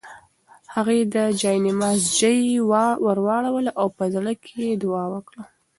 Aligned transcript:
هغې 0.73 0.99
د 1.15 1.15
جاینماز 1.41 1.99
ژۍ 2.17 2.39
ورواړوله 3.05 3.71
او 3.79 3.87
په 3.97 4.03
زړه 4.13 4.31
کې 4.43 4.55
یې 4.67 4.75
دعا 4.83 5.05
وکړه. 5.13 5.43